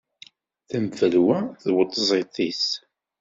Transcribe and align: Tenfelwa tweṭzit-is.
Tenfelwa 0.69 1.37
tweṭzit-is. 1.61 2.65